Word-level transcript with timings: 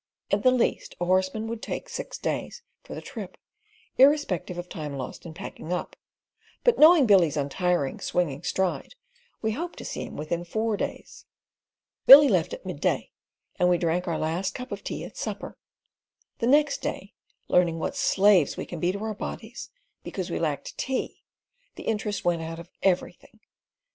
At 0.31 0.41
the 0.41 0.49
least 0.49 0.95
a 0.99 1.05
horseman 1.05 1.45
would 1.45 1.61
take 1.61 1.87
six 1.87 2.17
days 2.17 2.63
for 2.81 2.95
the 2.95 3.03
trip, 3.03 3.37
irrespective 3.99 4.57
of 4.57 4.67
time 4.67 4.97
lost 4.97 5.27
in 5.27 5.33
packing 5.35 5.71
up; 5.71 5.95
but 6.63 6.79
knowing 6.79 7.05
Billy's 7.05 7.37
untiring, 7.37 7.99
swinging 7.99 8.41
stride, 8.41 8.95
we 9.43 9.51
hoped 9.51 9.77
to 9.77 9.85
see 9.85 10.03
him 10.03 10.17
within 10.17 10.43
four 10.43 10.75
days. 10.75 11.27
Billy 12.07 12.27
left 12.29 12.51
at 12.51 12.65
midday, 12.65 13.11
and 13.59 13.69
we 13.69 13.77
drank 13.77 14.07
our 14.07 14.17
last 14.17 14.55
cup 14.55 14.71
of 14.71 14.83
tea 14.83 15.05
at 15.05 15.17
supper; 15.17 15.55
the 16.39 16.47
next 16.47 16.81
day 16.81 17.13
learned 17.47 17.79
what 17.79 17.95
slaves 17.95 18.57
we 18.57 18.65
can 18.65 18.79
be 18.79 18.91
to 18.91 19.03
our 19.03 19.13
bodies. 19.13 19.69
Because 20.03 20.31
we 20.31 20.39
lacked 20.39 20.75
tea, 20.79 21.21
the 21.75 21.83
interest 21.83 22.25
went 22.25 22.41
out 22.41 22.57
of 22.57 22.71
everything. 22.81 23.39